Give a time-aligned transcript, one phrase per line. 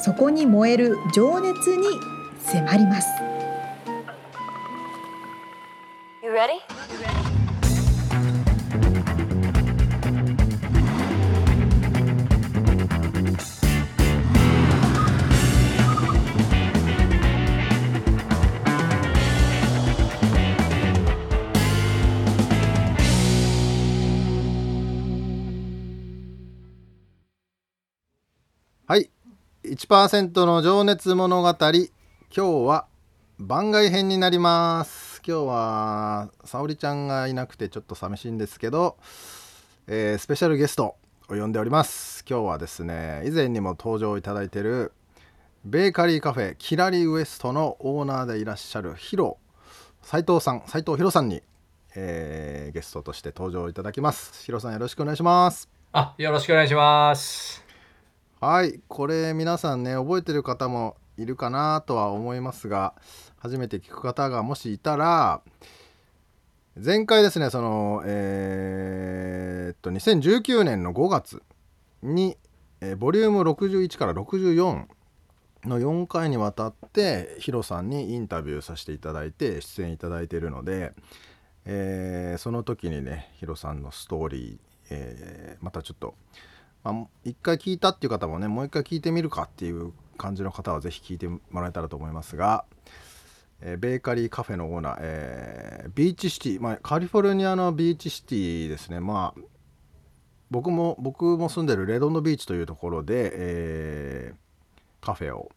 [0.00, 1.86] そこに燃える情熱に
[2.40, 3.08] 迫ります。
[6.22, 6.60] You ready?
[29.68, 31.48] 1%の情熱物語。
[31.48, 32.86] 今日は
[33.38, 35.20] 番外編になります。
[35.26, 38.96] 今日は沙織ちゃんがいなくてちょっと寂しいんですけど、
[39.86, 40.96] えー、スペシャルゲスト
[41.28, 42.24] を呼んでおります。
[42.26, 44.92] 今日はですね以前にも登場いただいている
[45.66, 49.36] ベーカリーカフェキラリウエストのオーナーでいらっしゃるヒロ
[50.00, 51.42] 斉藤さん斉藤ヒロさんに、
[51.94, 54.44] えー、ゲストとして登場いただきます。
[54.44, 55.68] ヒロさんよろしくお願いします。
[55.92, 57.67] あよろしくお願いします。
[58.40, 62.94] はいこれ皆さんね覚えてる方もいるかなとは思いますが
[63.36, 65.42] 初めて聞く方がもしいたら
[66.76, 71.42] 前回ですねそのえー、っと2019年の5月
[72.00, 72.36] に、
[72.80, 74.84] えー、ボリューム61から64
[75.64, 80.92] の4回にわたってヒロさんにインタビューさせていただいて出演いただいているので、
[81.64, 84.58] えー、その時にねヒロさんのストーリー、
[84.90, 86.14] えー、またちょっと
[86.84, 92.64] まあ、一回聞いたっていう方もねもう一回聞いてみるかっていう感じの方は是非聞いてもらえたらと思いますが、
[93.60, 99.00] えー、ベーカリーカフェのオーナー、えー、ビーチシティ、まあ、カリフォルニアのビーチシティですね。
[99.00, 99.40] まあ
[100.50, 105.50] 僕も僕も住んでるレドンドビーチというところで、えー、カフェを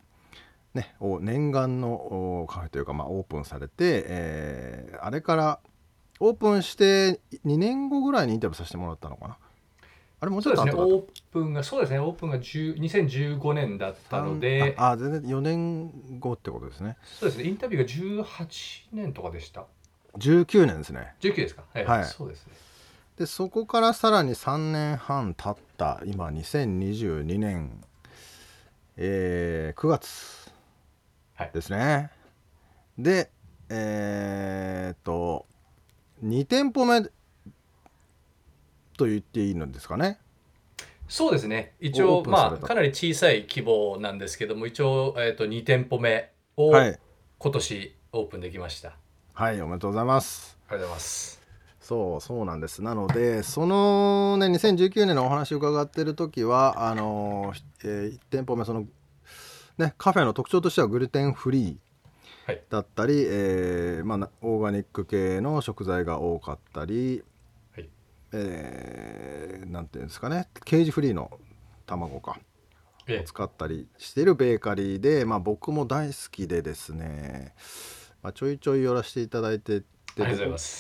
[0.74, 5.60] ね念願のカフェというか、まあ、オープンされて、えー、あれから
[6.20, 9.38] オープンして2年後ぐらいにインタビューさせてもらったのかな。
[10.24, 16.96] あれもうちょっとですね、オープンが、そうですね、オープンが2015年だったので、ああ、全然4年後ってことですね。
[17.04, 19.66] そうですね、インタビューが18年とかでした。
[20.20, 21.16] 19年ですね。
[21.22, 21.64] 19ですか？
[21.74, 22.54] はい、はい、そうですね。
[23.18, 27.84] で、そこからさらに3年半経った、今、2022年、
[28.98, 30.54] えー、9月
[31.52, 31.78] ですね。
[31.80, 32.10] はい、
[33.00, 33.32] で、
[33.70, 35.48] えー、っと、
[36.24, 37.10] 2店舗目
[39.02, 40.20] と言っていいのですかね？
[41.08, 41.74] そうですね。
[41.80, 48.90] 一応まあかなり小さい規模なんですけども一応、えー、と2店舗目を今年オープンできました、
[49.34, 50.56] はい、はい、おめでとうございます。
[50.68, 51.42] ありがとうございます。
[51.80, 52.84] そうそうなんです。
[52.84, 58.86] なのでそのね2019年のお話を伺ってる時はあの、えー、1店舗目その
[59.80, 67.24] ねカフェの特徴としてはグルテンフリーだったり、はい、えー、まあ、オーガニック系の食材が多かったり、
[68.34, 71.32] えー、なんていうんですかねケージフリーの
[71.86, 72.40] 卵か
[73.10, 77.54] を使ったりしているベーカリーで、まあ、僕も大好きでですね、
[78.22, 79.84] まあ、ちょいちょい寄らせていただいて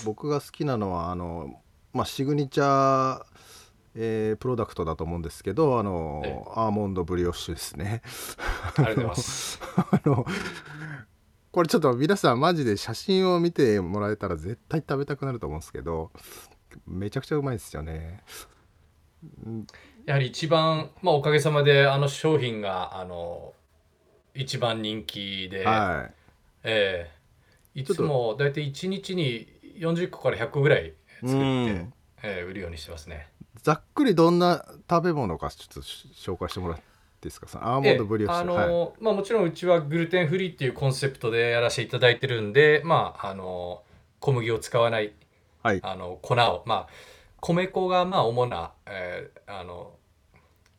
[0.06, 1.62] 僕が好きなのはあの、
[1.94, 3.26] まあ、シグニチャー
[3.94, 8.02] えー、プロダクトだと思うんですけどあの、アーモンドブリオッシュですね。
[8.78, 9.60] ありがとうございます。
[9.76, 10.26] あの
[11.52, 16.12] これちょっと皆さんマジで写真を見てもらえたら絶対食べたくなると思うんですけど
[16.88, 18.24] めちゃくちゃうまいですよね。
[20.06, 23.54] やはり一番、まあ、おかげさまであの商品があの
[24.34, 26.14] 一番人気で、はい、
[26.64, 31.86] えー、いつも大体1日に40個から100個ぐらい作って、
[32.24, 33.28] えー、売るようにしてますね。
[33.62, 36.86] ざっくりどんな食べ物かちょっと紹介してもらってい
[37.22, 37.48] いですか？
[37.62, 43.84] アーモンドブリオッシュ、あの、はい、まあ、もちろんうちはグルテンフリーっていうコンセプトでやらせていただいてるんでまああの
[44.20, 45.14] 小麦を使わない
[45.64, 46.64] はい、あの粉を。
[46.66, 46.88] まあ
[47.42, 49.94] 米粉がまあ主な、えー、あの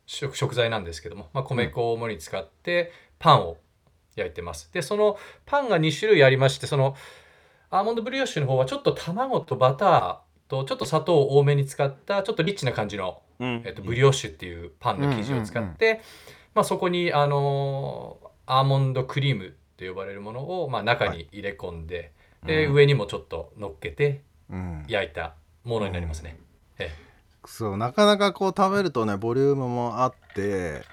[0.05, 3.57] 食食材なんですけども、まあ、米粉を主に使ってパンを
[4.15, 4.71] 焼いてます。
[4.73, 6.95] でそのパンが2種類ありましてその
[7.69, 16.01] アーモンドブリオッシュの方はちょっと卵とバターとちょっと砂糖を多めに使ったちょっとリッチな感じの、うん、えっと、ブリオッシュっていうパンの生地を使って、
[16.53, 22.11] まあ、そこにあのアーモンドクリームと呼ばれるものを、まあ、中に入れ込んで、
[22.43, 24.21] はい、で、上にもちょっと乗っけて
[24.87, 26.37] 焼いたものになりますね。
[26.79, 26.87] うん、
[27.45, 30.83] そうなかなかこう食べるとねボリュームもあって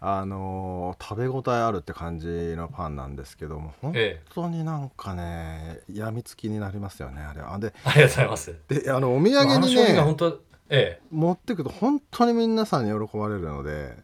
[0.00, 2.26] あのー食べ応えあるって感じ
[2.56, 4.20] のパンなんですけども本え。
[4.20, 8.54] え当になんかねやみつきになりますよねあれあでありがとうございます。
[8.68, 10.40] であのお土産にね本当
[10.70, 11.02] ええ。
[11.10, 13.96] 持ってくと本当に皆さんに喜ばれるので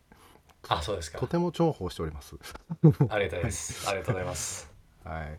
[0.68, 1.18] あそうですか。
[1.18, 2.34] とても重宝しております。
[3.10, 3.88] ありがとうございます。
[3.88, 4.72] ありがとうございます。
[5.04, 5.38] はい。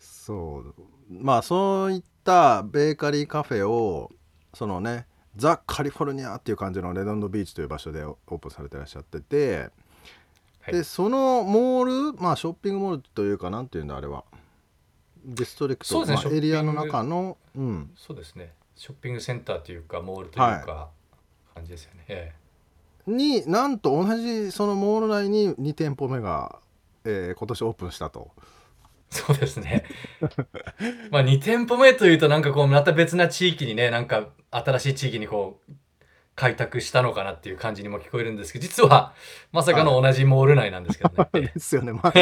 [0.00, 0.74] そう
[1.20, 4.10] まあそういったベーカリーカフェを
[4.54, 5.06] そのね
[5.36, 9.70] ザ・カリフォルニアっていう感じのレドンドビーチという場所でオープンされてらっしゃってて、
[10.60, 10.72] はい。
[10.72, 14.24] でそのモールまあショッピングモールというかなんていうんだあれは。
[15.24, 16.36] ディストリクト、ねショッピング。
[16.36, 18.52] エリアの中の、うん、そうですね。
[18.74, 20.88] ショッピングセンターというかモールというか、
[21.54, 22.04] 感じですよね。
[22.08, 22.32] え
[23.06, 26.58] になんと同じそのモール内に2店舗目が、
[27.04, 28.30] えー今年オープンしたと。
[28.38, 28.62] え
[29.10, 29.84] そうですね
[31.10, 35.72] まあ2店舗目というとなんかこうまた別な地域にねなんか新しい地域にこう
[36.34, 39.12] 開拓したのかなっていう感じにも聞こえるんですけど実は
[39.52, 42.12] まさかの同じモール内なんですけどね、え えですよね、まあ、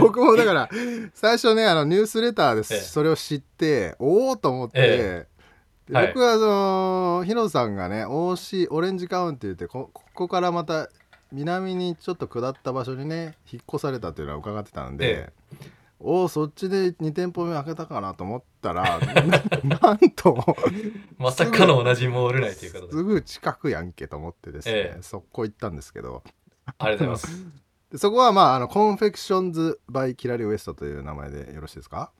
[0.00, 0.68] 僕もだから
[1.14, 2.80] 最初ねあのニュースレターでええ。
[2.80, 5.26] それを知って、おおと思って、え
[5.86, 6.06] ではい。
[6.08, 10.88] 僕はあのヒロさんがね OC オレンジカウンティってこここからまた
[11.30, 15.32] 南にちょっと下った場所にね引っ越されたっていうのは伺ってたんで、え
[16.00, 19.00] おおそっちで2店舗目開けたかなと思ったら
[19.64, 20.44] な なんと
[21.16, 22.92] まさかの同じモール内ということで。
[22.92, 25.02] すぐ近くやんけと思ってですね、ええ。
[25.02, 26.22] 速攻行ったんですけど。
[26.78, 27.46] ありがとうございます。
[27.90, 32.12] でそこはまああの Confections by Kirari West という名前でよろしいですか？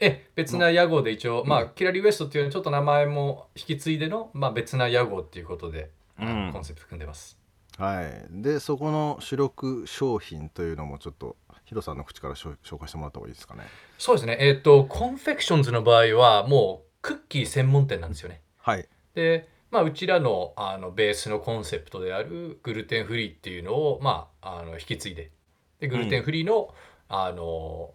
[0.00, 5.90] え別な屋号で一応、まあ、 Kirari West っていうちょっと名前も引き継いでの、まあ、別な屋号っていうことで、
[6.20, 6.50] うん。
[6.52, 7.38] コンセプト組んでます。
[7.78, 11.36] はい、でそこの主力商品というのもちょっと
[11.68, 13.64] ヒロさんの口から紹介してもらった方がいいですかね。
[13.98, 14.38] そうですね。
[14.40, 18.40] えっ、と、 Confections の場合は、もうクッキー専門店なんですよね。
[18.56, 18.88] はい。
[19.14, 25.30] で、まあ、うちらのあのベースのコンセプトであるグルテンフリーっていうのを、まあ、あの引き継いで、
[25.78, 26.74] でグルテンフリーの、
[27.10, 27.90] あの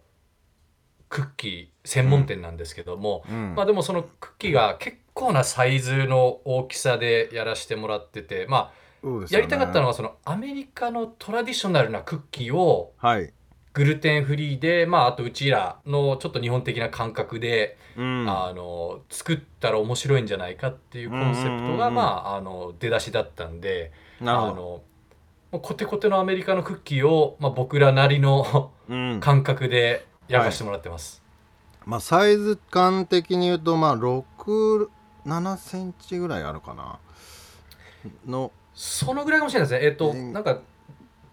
[1.08, 3.54] クッキー専門店なんですけども、うん。
[3.56, 9.26] まあでもそのクッキーが結構なサイズの大きさでやらせてもらってて、まあ、ね。
[9.30, 13.32] やりたかったのはそのアメリカのトラディショナルなクッキーをはい、
[13.74, 18.26] グルテンフリーで、まあ、あとうちらのちょっと日本的な感覚で、うん。
[18.28, 24.82] あの作ったら面白いんじゃないかっていうコンセプトが、まあ、あの出だしだったんであの
[25.52, 29.20] コテコテのアメリカのクッキーを、まあ、僕らなりのうん。
[29.20, 31.22] 感覚で焼かしてもらってます。
[31.86, 34.88] まあ、サイズ感的に言うとまあ67
[35.58, 36.98] センチぐらいあるかな。
[38.26, 38.52] の。
[38.74, 39.86] そのぐらいかもしれないですね。
[39.86, 40.32] えっ、と、うん。
[40.32, 40.60] なんか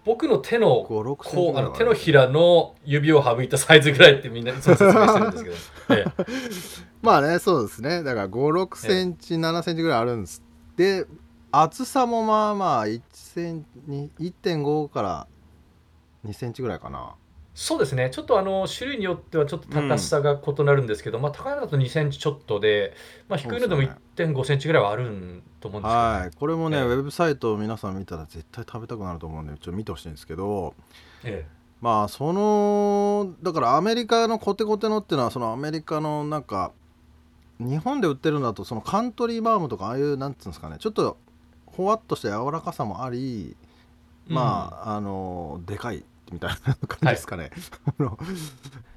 [0.04, 5.56] 僕の手の56センチこうあの手のひらの指を省いたサイズぐらいってみんないつも説明してるんですけど、
[5.96, 6.26] ええ。
[7.02, 8.04] まあねそうですね。
[8.04, 10.44] だから56センチ、7センチぐらいあるんです。
[10.76, 11.06] で
[11.52, 15.28] 厚さもまあまあ1センチ1.5から
[16.26, 17.16] 2センチぐらいかな
[17.54, 18.10] そうですね。
[18.12, 22.94] ちょっとあの種類によってはちょっと高さが異なるんですけど、まあ、高いのだと2センチちょっとで、
[23.28, 26.32] まあ、低いのでもそうです1.5センチぐらいはあるんと思うんですけど、ねはい。
[26.34, 26.84] これもね、ええ。
[26.84, 30.74] ウェブサイトを皆さん見たら絶対食べたくなると思うんでちょっと見てほしいんですけど
[31.24, 31.46] え
[31.82, 36.72] まあそのだからアメリカのコテコテのっていうのはそのアメリカのなんか
[37.60, 41.18] 日本で売ってるのだとそのカントリーマームとかああいうなんつうんですかねちょっと
[41.66, 43.56] ほわっとした柔らかさもあり
[44.30, 47.52] えまあ、あのでかいみたいな感じですかね、
[48.00, 48.18] あの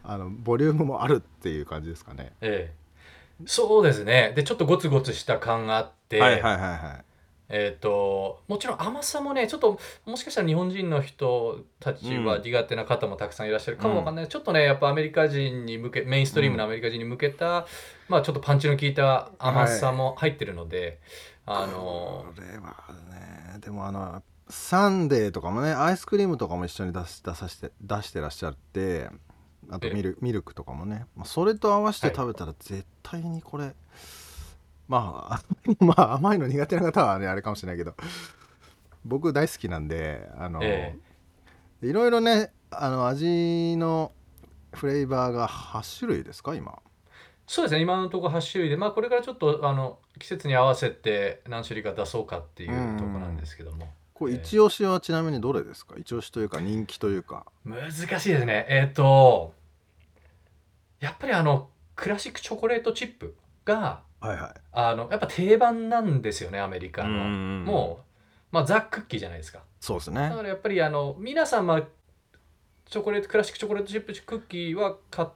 [0.03, 2.33] あのボリュームもあるっていう感じですかね。
[2.41, 2.85] ええ。
[3.47, 4.33] そうですね。
[4.37, 7.05] でちょっとゴツゴツした感があって、はいはいはいはい。
[7.51, 12.43] えー、ともちろん甘さもねちょっともしかしたら日本人の人たちはうん。
[12.43, 17.67] 苦手な方もたくさんいらっしゃるかもわかんない、ちょっとねやっぱアメリカ人に向けメインストリームのアメリカ人に向けた、
[18.09, 21.01] まあちょっとパンチの効いた甘さも入ってるので、
[21.45, 29.09] あのこれはねでもあのサンデーとかもねアイスクリームとかも一緒に出し出さして出してらっしゃって
[29.71, 29.95] あとええ。
[29.95, 32.17] ミルミルクとかもね、まあ、それと合わせてはい。
[32.17, 33.75] 食べたら絶対にこれ、
[34.89, 35.43] まあ
[35.85, 37.95] まあ甘いの苦手な方はねあれかもしれないけど
[39.05, 40.99] 僕大好きなんであの、え
[41.83, 44.13] いろいろねあの味の
[44.73, 46.79] フレーバーが8種類ですか今。
[47.47, 55.97] そうですね今のところ8種類で、まあ、これからちょっとあの季節に合わせて何種類か出そうかっていうところなんですけども、これええ一押しはちなみにどれですか？
[55.99, 57.45] 一押しというか人気というか。
[57.65, 58.65] 難しいですね。
[58.69, 59.53] えっ、と
[61.01, 64.61] やっぱりあのクラシックチョコレートチップがはいはい。
[64.73, 67.09] あのやっぱ定番なんですよねアメリカの。
[67.09, 68.05] うんもう、
[68.53, 69.61] まあ、ザ・クッキーじゃないですか。
[69.81, 70.29] そうですね。
[70.31, 71.83] だからやっぱりあの皆さん、まあ、
[72.87, 75.29] チョコレートクラシックチョコレートチップクッキーは買っ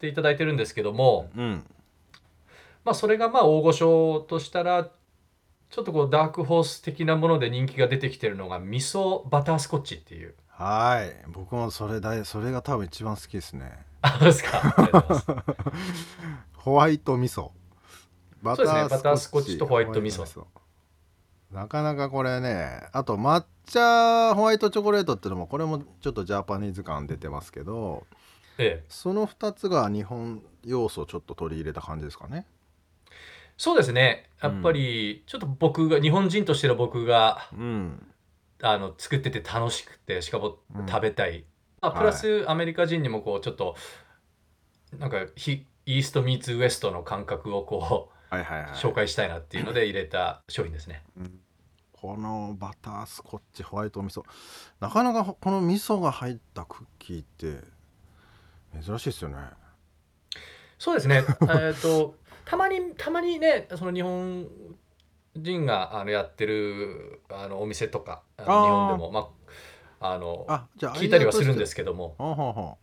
[0.00, 1.64] ていただいてるんですけども、うん。
[2.84, 4.90] まあ、それがまあ大御所としたら
[5.70, 10.34] ちょっとこうダークホース的なもので人気が出てきてるのが味噌バタースコッチっていう。
[10.48, 11.30] はい。
[11.30, 13.84] 僕もそれだそれが多分一番好きですね。
[14.02, 15.44] あそうですか。
[16.54, 17.50] ホワイト味噌。
[18.42, 20.46] バタースコッチとホワイト味噌。
[21.50, 28.06] なかなかこれねあと抹茶ホワイトチョコレートっていうのもこれもちょっとジャパニーズ感出てますけど、
[28.58, 32.46] ええ、その2つが日本要素をちょっと取り入れた感じですかね
[33.56, 34.30] そうですね。
[34.42, 38.06] やっぱりちょっと僕が、日本人としての僕が、うん、
[38.62, 40.58] あの作ってて楽しくてしかも
[40.88, 41.44] 食べたい、うん、
[41.80, 43.76] あプラスアメリカ人にもこうちょっと
[44.98, 51.02] なんかヒイーストミーツウエストの感覚をこう、はいはいはい、紹介したいなっていうので入れた商品ですね。
[51.16, 51.40] うん。
[51.92, 54.22] このバタースコッチホワイト味噌。
[54.80, 57.64] なかなかこの味噌が入ったクッキーって
[58.82, 59.36] 珍しいですよね。
[60.78, 61.24] そうですね。
[61.48, 64.46] えっとたまにたまにねその日本
[65.36, 69.28] 人があのやってるあのお店とか日本でもま
[70.00, 72.78] ああのあじゃあ聞いたりはするんですけども。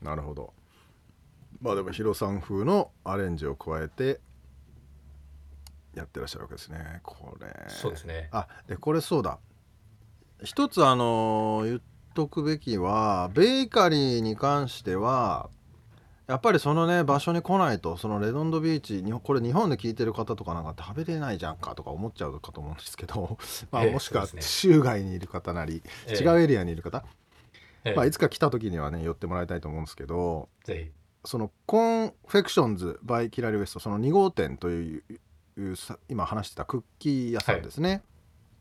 [0.00, 0.52] なるほど。
[1.60, 4.20] まあでもヒロさん風のアレンジを加えて
[5.94, 7.00] やってらっしゃるわけですね。
[7.02, 7.46] これ。
[7.68, 8.28] そうですね。
[8.30, 9.38] あでこれそうだ。
[10.42, 11.80] 一つあの言っ
[12.14, 15.48] とくべきはベーカリーに関しては
[16.26, 23.38] やっぱりそのね場所に来ないとそのレドンドビーチにこれ日本で聞いてる方とかなんか食べれないじゃんかとか思っちゃうかと思うんですけど、
[23.70, 27.04] まあ、もしくは州外にいる方なり、え違うエリアにいる方、
[27.84, 30.48] えまあ、いつか来た時にはね寄ってもらいたいと思うんですけど
[31.24, 35.02] その Confections by Kirari West その2号店という
[36.08, 38.02] 今話してたクッキー屋さんですね、はい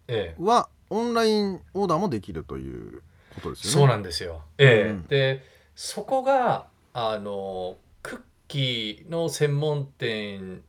[0.08, 3.01] ええ、はオンラインオーダーもできるという
[3.36, 3.74] ことですよね。
[3.74, 5.43] そうなんですよ、ええ、うん、で
[5.75, 10.62] そこがあのクッキーの専門店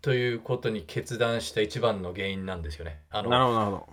[0.00, 3.00] ということに決断した一番の原因なんですよね。
[3.10, 3.88] あのなるほどなるほど。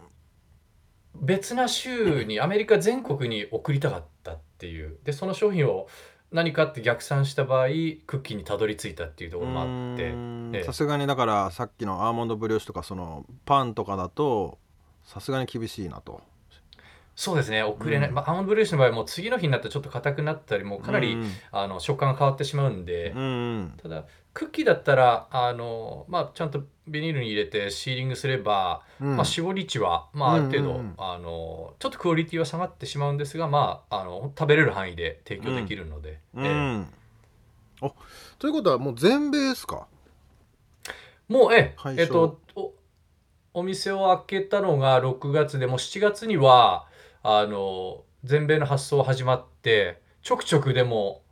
[1.15, 4.99] 別な州に アメリカ全国に送りたかったっていう。
[5.03, 5.87] でその商品を
[6.31, 7.73] 何かって逆算した場合ク
[8.17, 10.63] ッキーにたどり着いたっていうところもあって。
[10.63, 14.59] さすがにだからさっきのアーモンドブリオッシュとかそのパンとかだと
[15.03, 16.21] さすがに厳しいなと
[17.17, 17.63] そうですね。
[17.63, 24.05] 遅れない、うん、まあ、アーモンドブリオッシュの場合も次の日になったらちょっと硬くなったりもうかなり、うん、あの食感が変わってしまうんで、うん、ただ
[24.35, 36.19] クッキーだったらあの、まあ、ちゃんとビニールに入れてシーリングすれば、まあ、絞り値は、まあ、ある程度、あのちょっとクオリティは下がってしまうんですが、まあ、あの食べれる範囲で提供できるので。
[36.35, 36.45] うん。
[36.45, 36.85] えー、
[37.81, 37.91] あ
[38.37, 39.87] ということはもう全米ですか？
[41.27, 42.03] もうええ。
[42.03, 42.73] っとお
[43.55, 46.86] お店を開けたのが6月でもう7月には
[47.29, 51.23] あの全米の発送始まってちょくちょくでも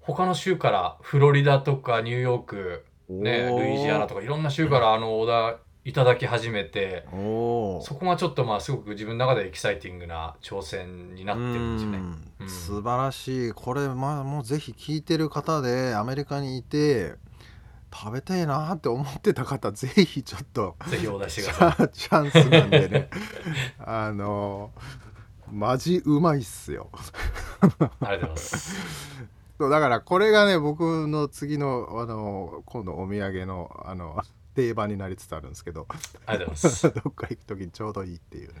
[0.00, 11.98] 他の州からフロリダとかニューヨーク、ね、ルイジアナとかいろんな州からあのオーダーいただき始めてそこがちょっとまあすごく自分の中でエキサイティングな挑戦になってるんですね。
[12.40, 13.52] うん、素晴らしい。
[13.52, 17.14] これまあもうぜひ聞いてる方でアメリカにいて
[17.94, 21.88] 食べたいなって思ってた方ぜひちょっとぜひお出しください。
[21.90, 23.10] チャンスなんでね。
[23.78, 24.72] あの
[25.52, 26.90] マジうまいっすよ。
[27.60, 28.76] ありがとうございます。
[29.58, 34.22] そうだからこれがね僕の次のあの今度お土産のあの
[34.54, 35.86] 定番になりつつあるんですけど。
[36.26, 36.82] ありがとうございます。
[36.92, 38.54] どっか行く時にちょうどいいっていうね。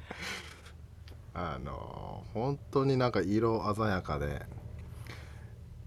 [1.34, 4.46] あの本当になんか色鮮やかで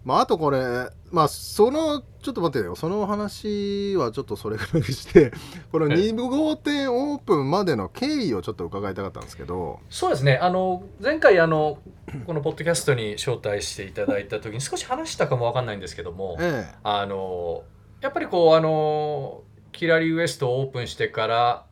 [0.09, 2.75] まああとこれまあそのちょっと待ってよ。
[2.75, 5.31] その話はちょっとそれぐらいして
[5.71, 9.79] この2号店オープンまでの経緯をちょっと伺いたかったんですけど。
[9.87, 10.39] そうですね。
[10.41, 11.77] あの前回あの
[12.25, 17.61] このポッドキャストに招待していただいた時に少し話したかも分かんないんですけども、ええ、あの
[18.01, 21.65] やっぱりこうあのキラリウエストをオープンしてから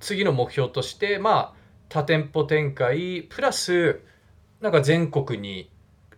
[0.00, 1.54] 次の目標としてまあ
[1.88, 4.00] 多店舗展開プラス
[4.60, 5.70] なんか全国に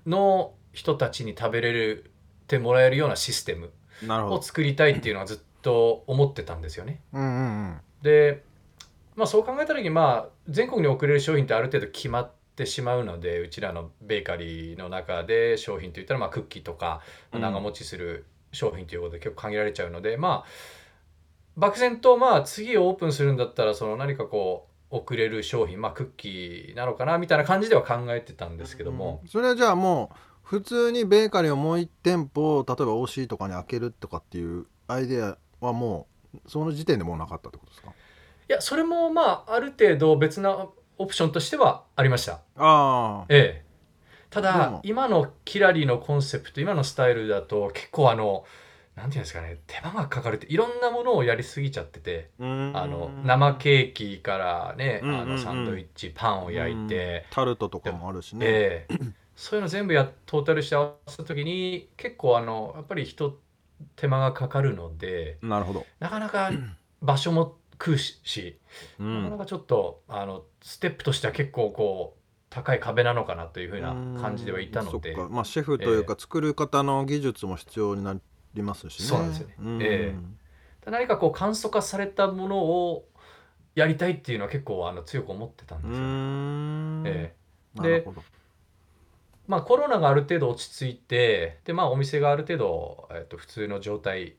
[0.06, 2.10] の人たちに食べれる
[2.46, 3.72] てもらえるようなシステム
[4.30, 7.00] を作りたいっていうのはずっと思ってたんですよね。
[7.14, 8.44] うんうんうん、で、
[9.16, 17.00] まあ、そう考えた時にまあ全国に送れる商品ってある程度決まってしまうのでうちらのベーカリーの中で商品といったらまあクッキーとか
[17.32, 20.44] 長持ちする商品ということで結構限られちゃうので、うん、まあ
[21.56, 37.90] 漠然とまあ次オープンするんだったらその何かこう送れる商品まあクッキーなのかなみたいな感じでは考えてたんですけども、うん、それはじゃあもう普通にベーカリーをもう1店舗例えば OC とかに開けるとかっていうアイデアはもうその時点でもうなかったってことですか？
[37.90, 37.92] い
[38.52, 42.34] やそれもまあある程度別なオプションとしてはありました。
[42.34, 43.24] ああ。
[43.28, 43.66] ええ。
[44.30, 48.44] ただ今のキラリーのコンセプト今のスタイルだと結構あの
[48.94, 52.42] なんていうんですかね手間がかかるっていろんなものをやりすぎちゃっててあ
[52.86, 55.20] の生ケーキからね、うんうんうん。
[55.22, 58.98] あのサンドイッチパンを焼いて、タルトとかもあるしね、ええ
[59.36, 63.38] そういうの全部やトータルして合わせた時に結構あのやっぱり人
[63.94, 66.50] 手間がかかるのでなるほど、なかなか
[67.02, 68.58] 場所も食うし、
[68.98, 75.14] う、なかなんかちょっとあのステップとしては結構こう高い壁なのかなというふうな感じではいたので。
[75.14, 78.16] まあシェフというか作る方の技術も必要にな
[78.54, 79.06] りますしね。
[79.06, 79.48] そうなんですよ
[79.80, 80.14] え
[80.86, 83.08] 何かこう簡素化されたものを
[83.74, 86.04] やりたいっていうのは結構あの強く思ってたんうですよ。
[86.04, 87.02] ーん。
[87.06, 87.34] え
[87.76, 87.80] え。
[87.80, 88.22] なるほど
[89.46, 94.36] まあ、コロナがある程度落ち着いてで、まあ、お店がある程度、えっと、普通の状態、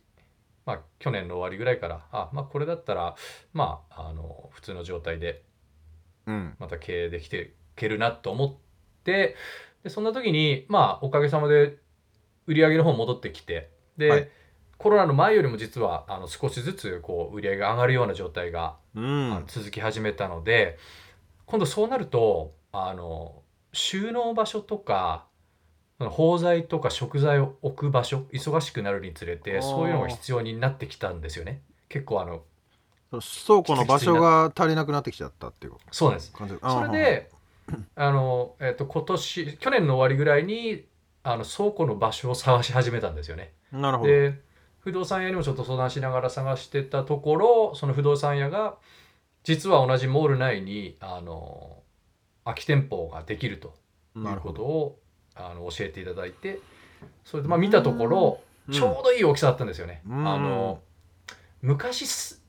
[0.66, 3.16] まあ、去年の終わりぐらいからあ、まあ、これだったら、
[3.54, 5.44] まあ、あの普通の状態で
[6.26, 6.56] うん。
[6.60, 8.56] また経営できていけるなと思っ
[9.04, 9.36] て
[9.84, 11.78] でそんな時に、まあ、おかげさまで
[12.46, 14.30] 売り上げの方戻ってきてで、はい。
[14.78, 19.44] コロナの前よりも実はあの少しずつこう売り上げが上がるような状態がうん。
[19.48, 20.78] 続き始めたので、
[21.46, 23.42] 今度そうなるとあの
[23.74, 25.26] 収納場所とか
[26.00, 31.62] 包材とか食材を置く場所忙しくなるにつれてそういうのが必要になってきたんですよね。
[31.90, 32.42] 結構あの
[33.12, 36.34] 倉庫の場所が足りなくなってきちゃったっていうそうなんです。
[36.62, 37.32] それで
[37.96, 40.86] あの、えっと今年去年の終わりぐらいに
[41.24, 43.54] あの倉庫の場所を探し始めたんですよね。
[43.74, 44.10] あなるほど。
[44.10, 44.40] で
[44.80, 48.76] 不動産屋にもちょっと相談しながら探してたところその不動産屋が
[49.44, 51.82] 実は同じモール内にあの
[52.48, 53.74] 空き店舗ができると
[54.16, 55.00] いうことを
[55.36, 56.60] あの教えていただいて
[57.24, 58.74] それでまあ見たところうん。
[58.74, 60.02] ちょうどいい大きさだったんですよね。
[60.08, 60.28] うん。
[60.28, 60.82] あの
[61.62, 62.44] 昔す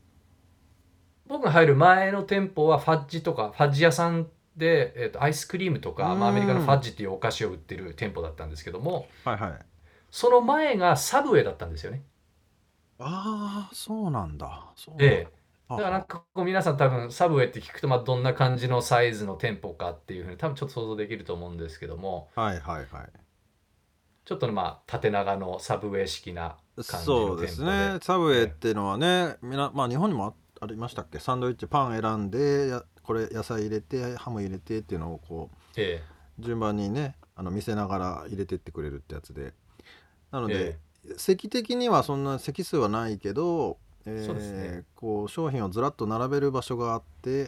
[1.27, 9.53] 僕が入る前の店舗はファッジとかファッジ屋さんで、えー、とアイスクリームとか、まあ、アメリカのファッジっていうお菓子を売ってる店舗だったんですけどもはいはい。
[10.11, 12.03] その前がサブウェイだったんですよね。
[12.99, 14.73] ああそうなんだ。
[14.75, 15.05] そうなんだ。
[15.05, 15.38] ええ
[15.77, 23.11] だからなんかこう皆さん多分サブウェイって聞くとまあどんな感じのサイズの店舗かっていうふうに多分ちょっと想像できると思うんですけどもはいはいはい。
[24.25, 27.49] ちょっとまあ縦長のサブウェイ式な感じそうでの店舗で。
[27.49, 27.99] すね。
[28.03, 31.19] サブウェイっていうのはねみなまあ日本にもあありましたっけ？
[31.19, 36.03] サンドイッチパン選んでやこれ野菜入れてハム入れてっていうのをこえ
[36.39, 39.53] う順番にねあの見せながら入れてってくれるってやつで。
[40.31, 41.15] なので、え。
[41.17, 43.79] 席的にはそんな席数はないけど、
[44.09, 44.85] えーそうですね。
[44.95, 47.47] こう商品をずらっと並べる場所があってっ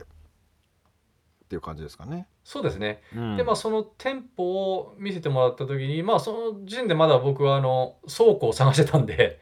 [1.49, 2.29] ていう感じですかね。
[2.45, 3.03] そうですね。
[3.15, 3.37] うん。
[3.37, 9.41] でまあその店舗を見せてもらった時にまあその時点でまだ僕はあの倉庫を探してたんで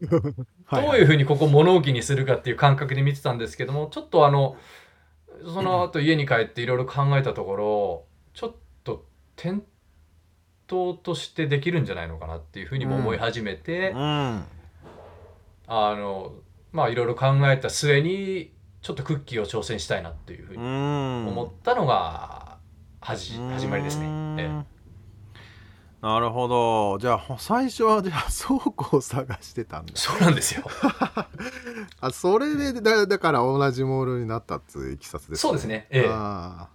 [0.66, 4.56] はどういうふうにここ物置にするかっていう感覚で見てたんですけどもちょっとあの
[5.44, 9.04] その後家に帰っていろいろ考えたところちょっと
[9.36, 9.62] 店
[10.66, 14.44] 頭としてできるんじゃないのかなっていうふうにも思い始めて、うん。
[15.66, 16.32] あの
[16.74, 21.28] まあいろいろ考えた末にちょっとクッキーを挑戦したいなっていうふうにうん。
[21.28, 22.58] 思ったのが
[23.00, 24.06] はじ始まりですね。
[24.06, 24.74] うんええ。
[26.02, 26.98] なるほど。
[26.98, 29.92] じゃあ最初はじゃあ倉庫を探してたんだ。
[29.94, 30.64] そうなんですよ。
[32.00, 35.86] あそれでだだから同じモールになったっつういきさつですそうですね。
[35.90, 36.08] ええ。
[36.08, 36.68] な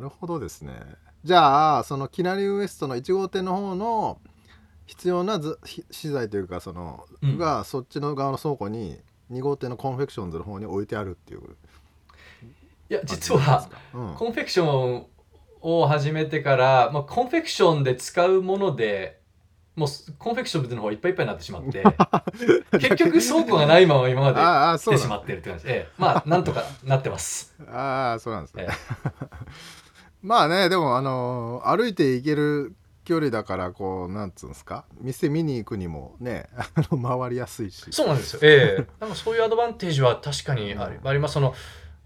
[0.00, 0.80] るほどですね。
[1.24, 4.20] じゃあそのキナリウエストの1号店の方の
[4.90, 5.40] 必要な
[5.92, 7.38] 資材というかその、うん。
[7.38, 8.98] がそっちの側の倉庫に
[9.30, 11.42] 2号店の Confections の方に置いてあるっていう。
[12.90, 14.14] いや実はうん。
[14.14, 15.06] コンフェクション
[15.60, 19.20] を始めてから、まあ、コンフェクションで使うもので
[19.76, 21.84] もうコンフェクションの方がいっぱいいっぱいになってしまって
[22.80, 25.66] 結局倉庫がないまま今まで ああそうなん来てしまってるって感じ。
[25.66, 25.88] で、ええ。
[25.98, 27.54] まあ なんとかなってます。
[27.70, 28.68] ああそうなんですね、え
[30.22, 32.74] まあねでもあの歩いて行ける
[33.10, 34.84] 距離だからこうなんつうんですか？
[35.00, 37.84] 店見に行くにもねあの回りやすいし。
[37.90, 38.40] そうなんですよ。
[38.44, 38.86] ええ。
[39.00, 41.34] なんかそういうアドバンテージは確かにあり,、あります。
[41.34, 41.52] その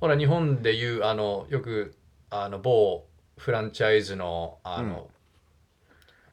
[0.00, 1.94] ほら日本でいうあのよく
[2.30, 3.04] あの某
[3.36, 5.10] フランチャイズのあの、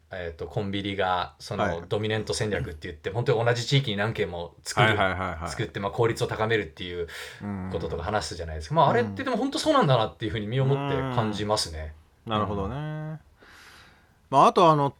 [0.09, 1.83] えー、とコンビニがその、はい。
[1.89, 5.49] ドミネント戦略って言って本当に同じ地域に何軒も作る、はいはいはいはい。
[5.49, 7.07] 作って、まあ、効率を高めるっていう
[7.43, 7.69] うん。
[7.73, 11.93] こととか話すじゃないですか、まあ、あれってでも本当そうなんだなっていうふうに身をもって感じますね。
[12.25, 13.19] なるほどね。
[14.31, 14.95] まああとあの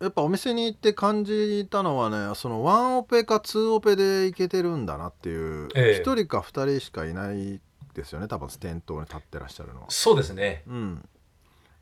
[0.00, 7.60] やっぱお店に行って感じたのはねそのワンオペかツーオペで行けてるんだなっていう一、ええ人か二人しかいない
[7.94, 9.86] ですよね多分店頭に立ってらっしゃるのは。
[9.90, 10.62] そうですね。
[10.66, 11.08] うん。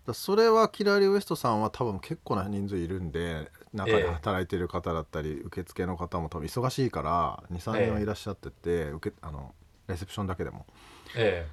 [0.05, 9.55] だそれはキラリウエストさんは多分結構な人数いるんで中で働いてる方だったり、受付の方も多分忙しいから23人はいらっしゃってて、受けあの
[9.87, 10.67] レセプションだけでも。
[11.17, 11.47] え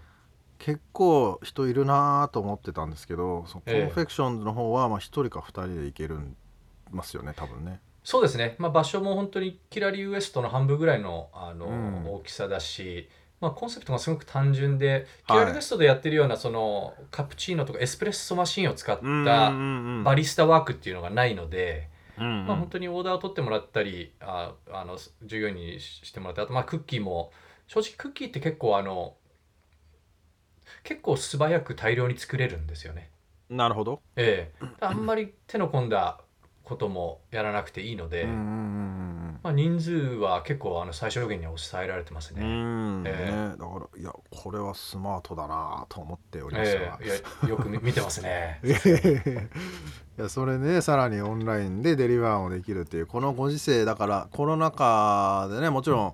[0.58, 3.82] 結構人いるなと思ってたんですけどそのコえ。
[3.82, 6.36] えンフェクションズの方はまあ1人か2人で行けるん
[6.92, 7.80] ますよね多分ね。
[8.04, 13.10] そうですね、まあ、場所も本当にキラリウエストの半分ぐらいのあの、うん、大きさだし、
[13.42, 19.52] まあ、コンセプトがすごく単純で、キラリウエストでやってるようなそのカプチーノとかエスプレッソマシンを使った
[20.04, 21.90] バリスタワークっていうのがないので、
[22.20, 27.32] うんうん、まあ、本当にオーダーを取ってもらったりああの従業員にしてもらってあとまあクッキーも
[27.68, 29.16] 正直クッキーって結構あの
[30.86, 33.10] 結構素早く大量に作れるんですよね。
[33.50, 34.02] なるほど。
[34.16, 36.22] ええあんまり手の込んだ
[36.64, 42.42] こともやらなくていいので、まあ、人数は結構あの最小限に抑えられてますね。
[42.42, 47.10] えー、ねだからいやこれはスマートだなと思っておりましたが、えー、い
[47.44, 48.62] やよく見てますね。
[48.66, 56.14] いやそれねさらにオンラインでデリバーもできるっていうこのご時世だからコロナ禍でねもちろん、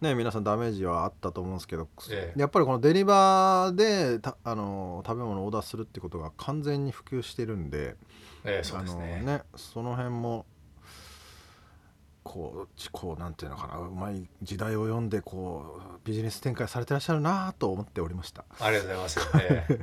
[0.00, 7.96] ね、皆さんダメージはあったと思うんですけど、ええ、やっぱりこのデリバーでたあの食べ物をオーダーするってことが完全に普及してるんで、
[8.44, 9.22] ええ、そうですね。
[9.24, 10.44] ねその辺も
[12.22, 18.44] こうこうなんていうのかなうまい時代を読んでこうビジネス展開されてらっしゃるなと思っておりました。
[18.60, 19.78] ありがとうございます、ええ、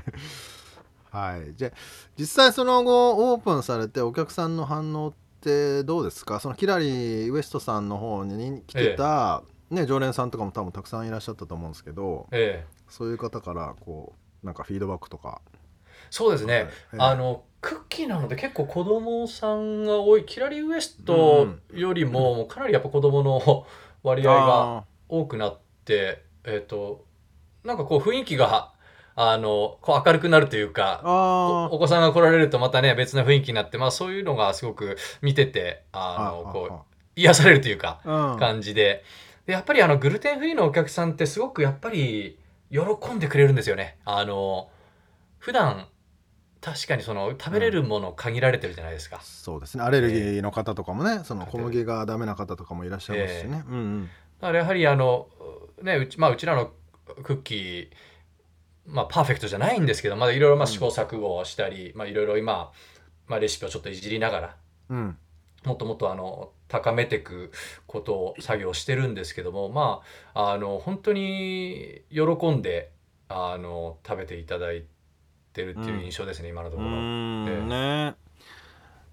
[1.10, 1.56] はい。
[1.56, 1.72] じゃ
[2.18, 6.40] 実際その後オープンされてお客さんの反応ってどうですか？
[6.40, 15.42] そのキラリウエストさんの方に来てた、えね、常連さんとかも多分たくさんいらっしゃったと思うんですけど、ええ、そういう方からこうなんかフィードバックとか。
[16.10, 23.66] そうですね、えあのクッキーなので結構子供さんが多いキラリウエストよりもかなりやっぱ子供の
[24.04, 27.06] 割合が多くなって、えっ、ー、と
[27.64, 28.74] なんかこう雰囲気が
[29.16, 31.02] あのこう明るくなるというか
[31.72, 38.00] お子さんが来られるとまたね別な雰囲気になって、まあ、そういうのがすごく見ててあのこう癒されるというか、
[38.40, 39.04] 感じで
[39.46, 42.80] でやっぱりあのグルテンフリーのお客さんってすごくやっぱり喜
[43.14, 43.98] んでくれるんですよね。
[44.06, 44.70] あの
[45.40, 45.88] 普段
[46.62, 49.84] 確かにその食べれるもの限られてるじゃないですか、そうですね。
[49.84, 55.28] アレルギーの方とかもね、その小麦がダメな方とかもいらっしゃいますしね、うんうん、だからやはりあの
[55.82, 56.72] ねうち,、まあ、うちらの
[57.24, 57.90] クッキー
[58.86, 62.72] まあパーフェクトじゃないんですけどまだいろいろ試行錯誤をしたり、まあいろいろ今、
[63.26, 64.56] まあ、レシピをちょっといじりながら、
[64.90, 65.18] うん、
[65.66, 67.52] もっともっとあの高めていく
[67.88, 70.02] ことを作業してるんですけどもま
[70.34, 72.92] ああの本当に喜んで
[73.30, 74.88] あの食べていただいて。
[75.54, 76.90] るっていう印象ですね、今のところ。
[76.90, 78.16] ね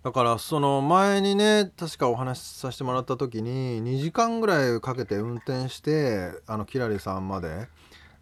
[0.05, 7.67] だからその前にね確かお話しさせてもらった時に2時間ぐらいかけて運転してあのキラリさんまで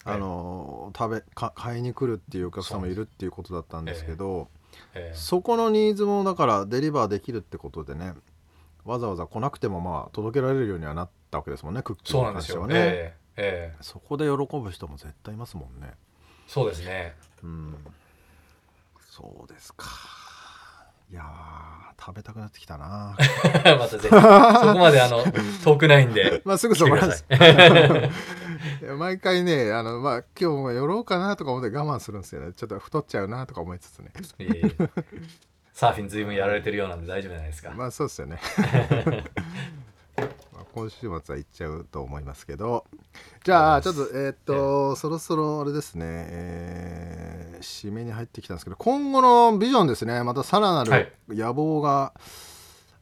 [0.05, 4.49] あの、食べか買いに来るっていうお客さんもいるっていうことだったんですけど、
[4.97, 5.13] ええ。
[5.13, 8.15] え、そこのニーズもだからデリバーできるってことでね
[8.85, 13.15] わざわざ来なくてもまあ届けられるようにはなったわけですもんねクッキーに関してはね。
[13.83, 15.93] そこで喜ぶ人も絶対いますもんね。
[16.47, 17.15] そうですね。
[17.43, 17.77] うん。
[19.11, 19.87] そうですか
[21.11, 21.23] いや
[21.99, 23.17] 食べたくなってきたな。
[23.79, 24.09] またぜひ。
[24.09, 24.21] そこ
[24.79, 25.25] まであの
[25.65, 26.43] 遠くないんで。
[26.45, 27.25] まあすぐそこです。
[28.99, 32.53] 毎回ねあのまあ今日も寄ろうかなとか思って我慢するんですよね。
[32.53, 34.11] ちょっと太っちゃうなとか思いつつね。
[35.73, 37.71] サーフィンずいぶんやられてるようなんで大丈夫じゃないですか。
[37.71, 38.39] まあそうですよね
[40.77, 42.85] 今週末は行っちゃうと思いますけど。
[43.43, 50.23] じゃあちょっとえー、っと、そろそろあれですね、えー、締めに入ってきたんですけど今後のビジョンですね。
[50.23, 52.13] またさらなる野望が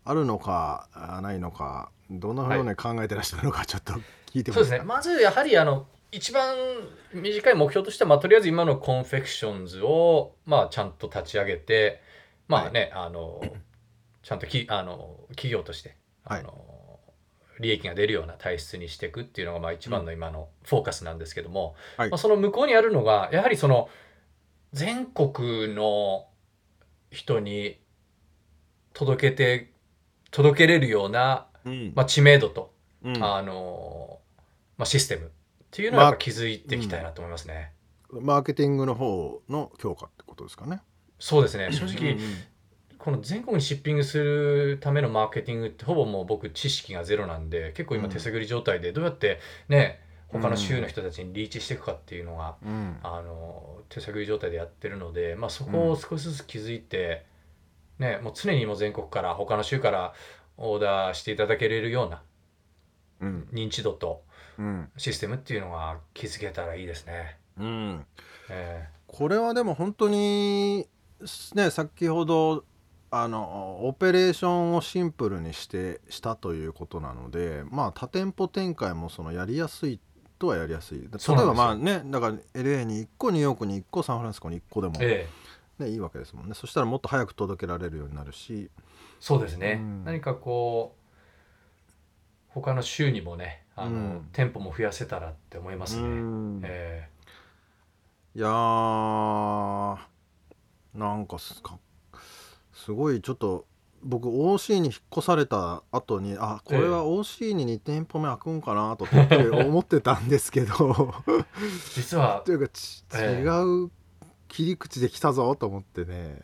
[0.04, 3.94] あるのか、はい、ないのかどんなふうに考えてらっしゃるのか ちょっと
[4.26, 4.84] 聞いてもそうですね。
[4.84, 6.54] まずやはりあの一番
[7.12, 12.00] 短い目標としては、まあ、とりあえず今の Confections を、まあ、ちゃんと立ち上げて
[12.46, 13.42] まあね、はい、あの
[14.22, 16.73] ちゃんときあの企業としてあの、はい
[17.60, 23.88] 利益が出るような体質にしていくっていうのがまあ一番の今のフォーカスなんですけども、はい、まあ、その向こうにあるのがやはりその
[24.72, 26.26] 全国の
[27.10, 27.78] 人に
[28.92, 29.72] 届けて
[30.30, 32.72] 届けれるような、うん、まあ、知名度と、
[33.04, 34.18] うん、あの
[34.76, 35.28] まあ、システムっ
[35.70, 37.72] ていうのはやっぱ築いていきたいなと思いますね、
[38.10, 40.80] マーケティングの方の強化ってことですかね。
[41.18, 41.70] そうですね。
[41.72, 42.18] 正直、
[43.04, 57.26] この全国にシッピングするためのマーケティングってほぼもう僕知識がゼロなんで結構今手探り状態でどうやってね他の州の人たちにリーチしていくかっていうのが、うん、あの手探り状態でやってるので、まあ、そこを少しずつ気づいて、
[57.98, 60.14] ね、もう常にもう全国から他の州から
[60.56, 62.22] オーダーしていただけれるような
[63.52, 64.22] 認知度と
[64.96, 67.36] システムっていうのが築けたらいいですね。
[67.58, 68.06] うん。
[68.48, 70.88] えー、これはでも本当に
[71.54, 72.64] ね先ほど
[73.16, 80.00] あのオペレーションをシンプルにしてしたということなのでまあ多店舗展開もそのやりやすい
[80.36, 80.98] とはやりやすい。
[80.98, 85.28] 例えばまあねだから LA に1個ニューヨークに1個サンフランシスコに1個でもね、
[85.88, 86.54] いいわけですもんね。
[86.54, 88.68] そしたらもっと早く届けられるようになるし。
[89.20, 90.04] そうですね、うん。
[90.04, 91.92] 何かこう
[92.48, 94.28] 他の州にもねあの、うん。
[94.32, 96.60] 店舗も増やせたらって思いますね、うん。
[96.64, 97.08] え。
[98.34, 99.98] いやー
[100.94, 101.78] なんかすか
[102.84, 103.66] すごいちょっと
[104.02, 109.06] 僕 OC に引っ越された後にあこれは OC に2店舗目開くんかなと
[109.66, 110.74] 思ってたんですけど。
[110.74, 111.44] ー
[111.94, 113.42] 実は というかちええ。
[113.42, 113.90] 違う
[114.48, 116.42] 切り口で来たぞと思ってね。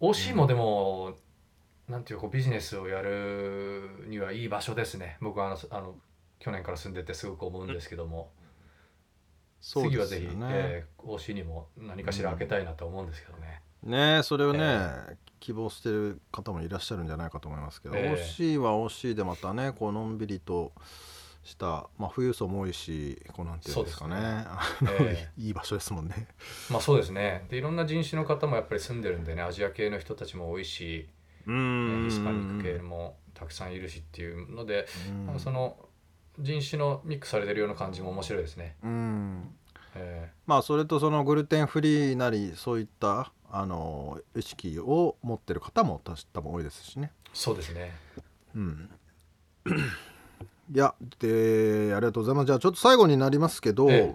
[0.00, 1.16] OC もでも、
[1.88, 5.16] なんていうかビジネスをやるにはいい場所ですね。
[5.22, 5.94] 僕はあのあの
[6.38, 8.30] 去年から住んでてすごく思うんですけども、
[9.60, 18.12] そう次はぜひ、えー OC にも何かしら開けたいなと思うんですけどね、ねそれをね、え希望してる方もいらっしゃるんじゃないかと思いますけど、ええ。
[18.14, 20.72] OC は OC でまたねこうのんびりと
[21.42, 24.16] した、まあ、富裕層も多いしこうなんていうんですかね。
[24.16, 24.46] ね。
[25.00, 26.28] え いい場所ですもんね。
[26.70, 27.44] まあそうですね。
[27.50, 31.10] でいろんな人種の方もやっぱり住んでるんでねアジア系の人たちも多いし、
[31.46, 32.08] うねん。
[32.08, 35.26] ヒスパニック系もたくさんいるしっていうので、うん。
[35.26, 35.76] なんかその
[36.38, 38.76] 人種のミックスされてるような感じも面白いですね。
[38.82, 39.54] うん。
[39.94, 40.32] え。
[40.46, 46.00] まあそれとそのグルテンフリーなりそういったあの意識を持ってる方も
[46.32, 47.12] 多分多いですしね。
[47.32, 47.92] そうですね。
[48.56, 48.90] うん、
[50.72, 54.14] いやでありがとうございますじゃあちょっと最後になりますけど、え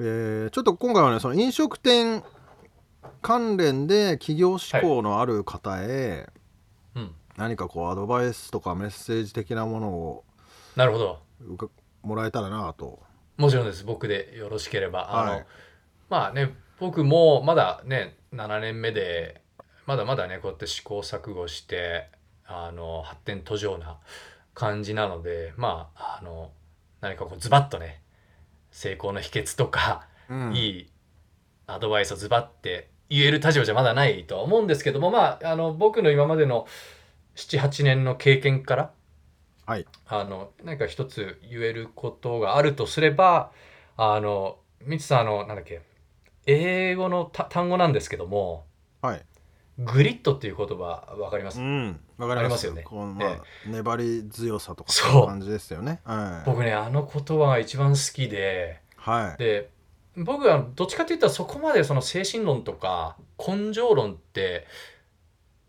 [0.00, 2.24] えーちょっと今回はねその飲食店
[3.20, 6.28] 関連で企業志向のある方へ、
[6.96, 10.24] うん、何かこうアドバイスとかメッセージ的なものを
[10.74, 11.20] なるほど。
[12.02, 13.00] もらえたらなと。
[13.36, 13.84] もちろんです。
[13.84, 15.08] 僕でよろしければ。
[15.10, 15.46] あの、はい
[16.08, 19.40] まあね、僕もまだね、7年目で、
[19.86, 22.08] まだまだね、こうやって試行錯誤して、
[22.44, 23.98] あの、発展途上な
[24.52, 26.50] 感じなので、まあ、あの、
[27.00, 28.02] 何かこうズバッとね、
[28.72, 30.56] 成功の秘訣とか、うん。
[30.56, 30.90] いい
[31.68, 36.66] アドバイスをズバって言える立場じゃまだないとは思うんですけどもまああの僕の今までの
[37.36, 38.90] 78年の経験から
[39.64, 39.86] はい。
[40.06, 43.52] あの何か一つ言えることがあるとすれば
[43.96, 45.80] あのミツさんあのなんだっけ
[46.46, 48.66] 英語のた単語なんですけども
[49.00, 49.22] はい。
[49.78, 52.00] グリッドっていう言葉わかります、うん。
[52.18, 53.30] わかりますよねこうまあ、
[53.66, 56.00] え粘り強さとかそう感じですよね。
[56.04, 56.46] はい。
[56.46, 59.38] 僕ねあの言葉が一番好きではい。
[59.38, 59.70] で
[60.16, 64.66] 僕はどっちかっていうとそこまでその精神論とか根性論って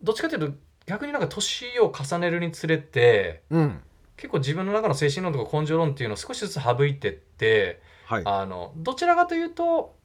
[0.01, 3.81] どっちかっていうと逆になんか年を重ねるにつれてうん。
[4.17, 8.23] 結構自分の中の精神論とか根性論っていうのを少しずつ省いてってはい。
[8.25, 9.95] あのどちらかというと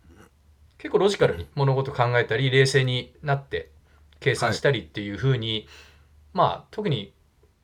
[0.79, 3.71] 結構ロジカルに物事を考えたり冷静になって
[4.21, 5.67] 計算したりっていうふうに、
[6.33, 7.12] まあ特に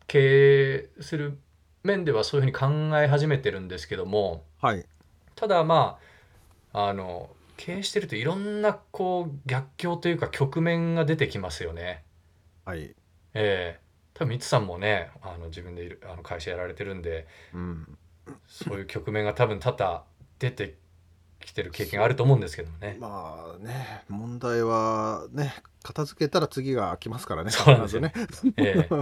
[0.06, 1.38] 経営する
[1.82, 4.84] 面ではそういうふうに考え始めてるんですけどもはい。
[5.36, 5.98] ただま
[6.72, 12.02] ああの経営してるといろんなこう逆境というか局面が出てきますよね。
[12.64, 12.94] はい。
[13.34, 13.80] ええ
[14.14, 17.98] 多分ミツさんもねあの自分でいるあの会社やられてるんでうん。
[18.46, 20.04] そういう局面が多分多々
[20.38, 20.76] 出て
[21.44, 22.96] きてる経験があると思うんですけどもね。
[23.00, 27.50] まあね、問題はね、片付けたら次が来ますからね。
[27.50, 28.12] そうなんですよね。
[28.56, 28.94] ええ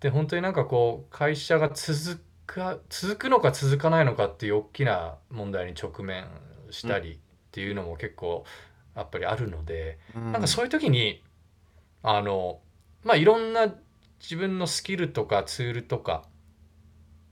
[0.00, 6.26] で本当になんかこう会社が続か続くのか続かないのかっていう大きな問題に直面
[6.70, 7.18] したりっ
[7.52, 8.44] ていうのも結構
[8.96, 11.22] やっぱりあるので、なんかそういう時に
[12.02, 12.58] あの
[13.04, 13.72] まあいろんな
[14.20, 16.24] 自分のスキルとかツールとか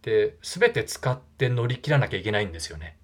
[0.03, 2.97] で全て使って乗り切らなきゃいけないんですよね。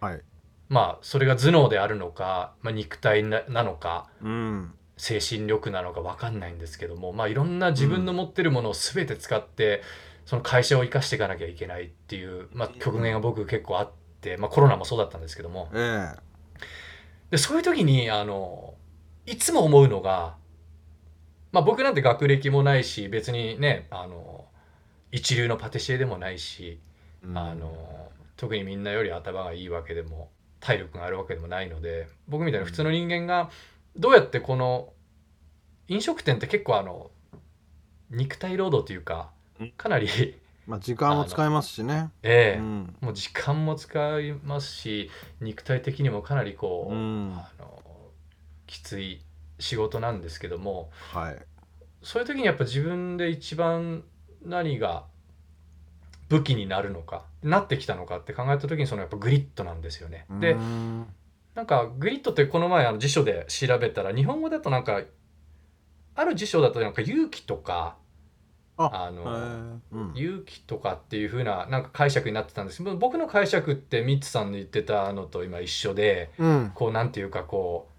[0.00, 0.22] はい。
[0.68, 4.74] まあそれが頭脳であるのか、まあ、肉体ななのかうん。
[4.96, 9.82] 精神力なのか分かんないんですけどもまあいろんな自分の持ってるものを全て使って、
[10.24, 15.68] その会社を生かしていかなきゃいけないっていう、まあ、局面が僕結構あって、まあ、コロナもそうだったんですけども。
[15.74, 16.20] ええ。
[17.30, 18.74] でそういう時にあの
[19.26, 20.36] いつも思うのが、
[21.52, 24.44] まあ、僕なんて学歴もないし別にねあの
[25.10, 26.78] 一流のパティシエでもないし、
[27.22, 27.36] うん。
[27.36, 30.30] あの特にみんなより頭がいいわけでも
[30.64, 33.50] 体力があるわけでもないので僕みたいな普通の人間が
[33.96, 34.92] どうやってこの
[35.88, 37.10] 飲食店って結構あの
[38.10, 40.08] 肉体労働というかうんかなり
[40.66, 42.10] まあ時間も使えますしね。
[42.22, 42.96] ええうん。
[43.02, 45.10] もう時間も使いますし
[45.42, 47.82] 肉体的にもかなりこう、うんあの
[48.66, 49.20] きつい
[49.58, 51.36] 仕事なんですけどもはい。
[52.02, 54.04] そういう時にやっぱ自分で一番
[54.42, 55.04] 何が
[56.34, 60.26] 武器になるのかなってきたのかって考えた時にそのやっぱグリッドなんですよね。
[60.40, 61.06] でうん
[61.54, 65.02] なんかグリッドってこの前あの辞書で調べたら日本語だとなんか
[66.16, 67.96] ある辞書だとなんか勇気とか
[68.76, 76.72] ああの、ええうん勇気とかっていう風ななんか解釈になってたんですけど僕の解釈ってミッツさんの言ってたのと今一緒でうん。
[76.74, 77.93] こうなんていうかこう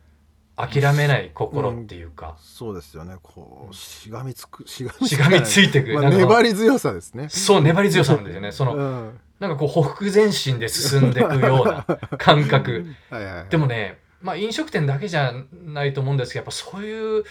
[0.58, 3.16] 諦めない心っていうか、うん、そうですよね。
[3.22, 5.70] こうしがみつくしがみしがみつい。
[5.70, 7.28] てく、まあ、粘り強さですね。
[7.30, 8.52] そう粘り強さなんですよね。
[8.52, 11.84] その、うん、なんかこうほふ前進で進んでいくような
[12.18, 12.86] 感覚。
[13.10, 15.34] はいはい、でもねまあ飲食店だけじゃ
[15.66, 17.24] ないと思うんですけどやっぱそういう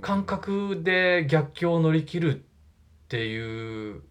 [0.00, 2.40] 感覚で逆境を乗り切るっ
[3.08, 4.02] ていう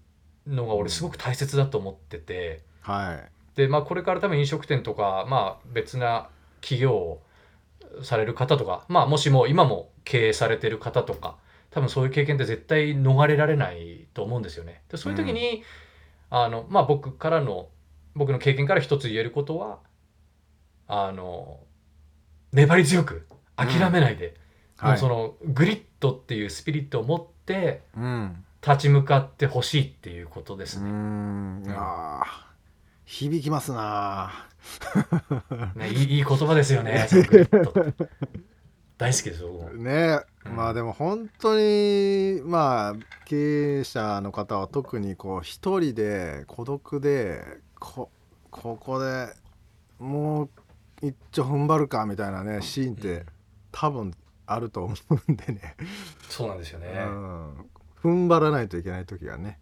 [0.46, 6.30] のが俺すごく大切だと思ってて、はい、でまあこれから多分飲食店とかまあ別な
[6.62, 7.22] 企業を
[8.04, 11.38] される方とか、まあ、もしも今も経営されてる方とか
[11.72, 14.82] 多分そういう経験って絶対逃れられないと思うんですよね。
[14.90, 15.64] でそういう時に、
[16.32, 17.68] うん、あのまあ、僕からの
[18.16, 19.80] 僕の経験から一つ言えることは
[20.88, 21.60] あの
[22.52, 24.36] 粘り強く諦めないで、
[24.82, 27.84] うん、もうそのグリッドっていうスピリットを持って
[28.66, 30.90] 立ち向かってほしいっていうことですね。
[30.90, 32.48] うん、あ
[33.06, 34.48] 響きますな
[35.76, 37.08] ね、いいいい言葉ですよね。
[38.98, 42.94] 大好きですよね、うん、まあでも本当にまあ
[43.26, 47.44] 経営者の方は特にこう一人で孤独で
[47.80, 48.10] こ
[48.50, 49.28] ここで
[50.00, 50.50] もう
[51.04, 53.26] 一丁踏ん張るかみたいなねシーンって、
[53.72, 54.14] 多分
[54.48, 54.96] あると思
[55.28, 55.76] うんでね。
[56.28, 57.54] そうなんですよね、うん、
[58.02, 59.60] 踏ん張らないといけない時がね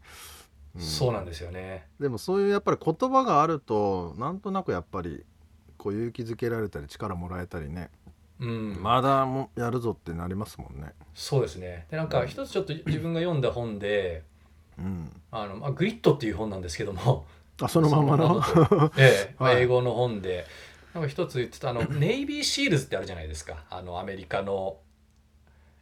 [0.78, 1.88] そうなんですよね。
[2.00, 5.24] でもそういうやっぱり言葉があるとなんとなくやっぱり
[5.78, 7.90] こう勇気づけられたり力もらえたりね。
[8.38, 10.92] うん、まだもやるぞってなりますもんね。
[11.14, 11.88] そうですね。
[11.90, 14.24] でなんか一つちょっと自分が読んだ本で
[14.78, 17.26] 「うん、あのまあ、グリッド」っていう本なんですけども。
[17.62, 18.42] あそのままの？
[18.98, 20.46] ええ、はい、英語の本で。
[20.96, 23.66] なんか一つ言ってたあのネイビーシールズってあるじゃないですか。
[23.70, 24.78] あのアメリカの、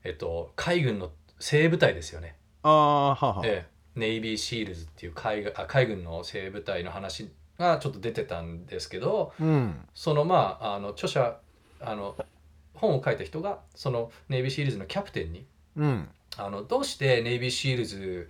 [0.03, 2.35] えっと、海軍の精鋭部隊ですよね。
[2.63, 11.37] ああはは、ええ、ネイビーシールズっていう海あ海軍の精鋭部隊の話がちょっと出てたんですけど、うん、そのまああの著者
[11.79, 12.15] あの
[12.73, 15.45] 本を書いた人がそのネイビーシールズのキャプテンに、
[15.77, 18.29] うん、あのどうしてネイビーシールズ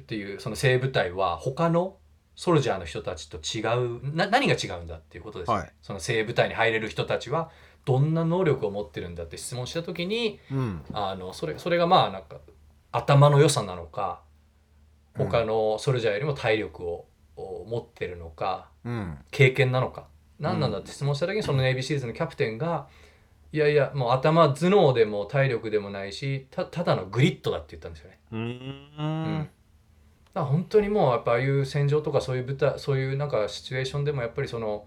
[0.00, 1.96] っていうその精鋭部隊は他の
[2.36, 7.50] ソルジャーの人たちと違うな何が違うんだっていうことですね、はい、その精鋭部隊に入れる人たちは
[7.84, 12.36] どんな能力を持ってるんだって質問した時に、うん、あのそれそれがまあなんか
[12.92, 14.20] 頭の良さなのか
[15.18, 20.06] 他のソルジャーよりも体力を持ってるのか、うん、経験なのか。
[20.38, 22.86] 何なんだって質問した時にそのネイビーシリーズのキャプテンが
[23.52, 28.18] 「いやいやもう頭頭脳でも体力でもないしたただのグリッドだ」って言ったんですよね。
[28.30, 29.48] うん、
[30.32, 34.86] だ本当にもうやっぱああいう戦場とかそういう舞台そういうなんかシチュエーションでもやっぱりその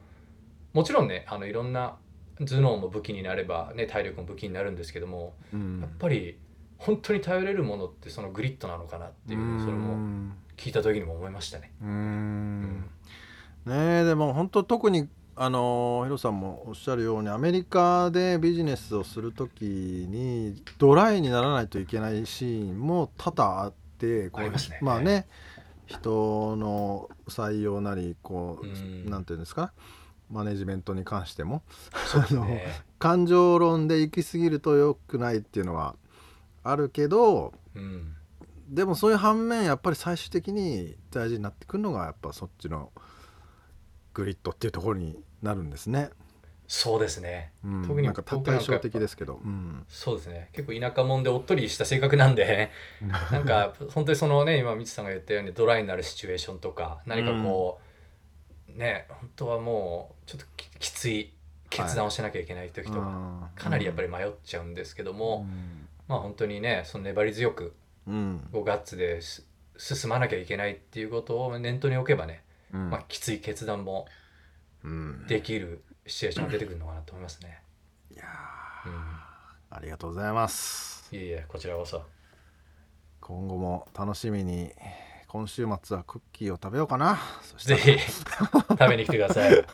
[0.74, 1.98] もちろんねあのいろんな
[2.40, 6.38] 頭脳も武器になれば、ね、体力も武器になるんですけども、うん、やっぱり
[6.82, 11.72] 本当に頼れるものってそのグリッドなのかなっていうそれも聞いた時にも思いましたね。
[11.82, 12.90] うん。
[13.66, 25.28] ねでも本当特にあのヒロさんもおっしゃるようにアメリカでビジネスをする時にドライにならないといけないシーンも多々あってこう、ね、まあね
[25.86, 28.60] 人の採用なりこ
[29.06, 29.72] うなんていうんですか
[30.32, 31.62] マネジメントに関しても、
[32.32, 32.66] ね、
[32.98, 35.96] 感情論で行き過ぎると良くないっていうのは
[36.64, 38.16] あるけど、うん、
[38.70, 42.92] でもそういう反面やっぱり最終的に大事になってくるのがやっぱそっちの
[44.14, 46.10] グリッドっていうところになるんですね。
[46.68, 50.50] そうですね、うん、特になんか対照的ですけど、うん、そうですね。
[50.54, 52.72] 結構田舎者でおっとりした性格なんで
[53.30, 57.82] なんか本当にそのね今みつさんが言ったようにドライになるシチュエーションとか何かこ
[58.70, 61.34] う、うん、ね本当はもうちょっときつい
[61.70, 65.46] 決断をしなきゃいけない時とか、はい、かなりやっぱり迷っちゃうんですけども、
[66.12, 67.74] まあ本当にねその粘り強く、
[68.06, 69.22] うん、ガッツで
[69.78, 72.44] 進まなきゃいけないっていうことを念頭に置けばね、
[72.74, 74.08] うん、まあ、きつい決断も
[75.30, 77.62] できるシチュエーションが出てくるのかなと思いますね。
[78.14, 78.26] いや、
[78.86, 78.94] うん、
[79.70, 81.08] ありがとうございます。
[81.16, 82.04] いえいえこちらこそ。
[83.22, 84.70] 今後も楽しみに
[85.32, 87.18] 今週末はクッキーを食べようかな。
[87.58, 87.98] ぜひ。
[87.98, 89.66] 食べに来てください。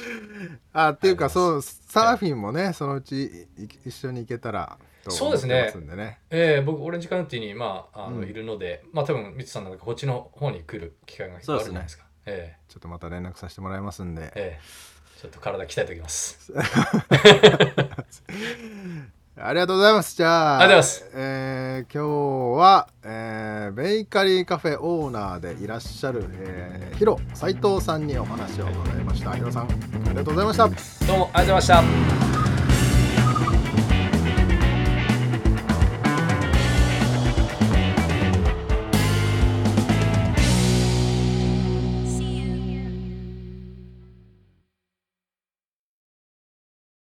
[0.72, 3.46] あっていうかそうサーフィンもね、そのうち
[3.84, 4.78] 一緒に行けたら
[5.10, 5.70] そうですね。
[5.94, 6.20] ね。
[6.30, 12.04] えー、僕オレンジカウンティにまああの、うん、いるので、まあ多分ミツさんなんかこっちの方に来る機会が結構あるじゃないですか。
[12.04, 14.32] すね、えー、ちょっとまた連絡させてもらいますんで。
[14.34, 16.50] えー、ちょっと体鍛えておきます。
[19.36, 20.16] ありがとうございます。
[20.16, 21.10] じゃあ、ありがとうございます。
[21.14, 29.32] えー、今日は、えー、ベーカリーカフェオーナーでいらっしゃる、えー、ヒロ斉藤さんにお話を伺いました。
[29.32, 29.66] ヒロさん、あ
[30.10, 30.68] りがとうございました。
[30.68, 32.43] どうもありがとうございました。